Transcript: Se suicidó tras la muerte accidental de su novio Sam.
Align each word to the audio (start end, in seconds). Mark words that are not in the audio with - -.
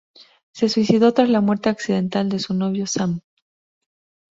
Se 0.51 0.67
suicidó 0.67 1.13
tras 1.13 1.29
la 1.29 1.41
muerte 1.41 1.69
accidental 1.69 2.27
de 2.27 2.39
su 2.39 2.55
novio 2.55 2.87
Sam. 2.87 3.19